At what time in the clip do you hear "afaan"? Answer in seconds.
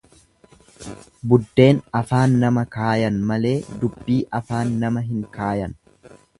1.99-2.33, 4.41-4.75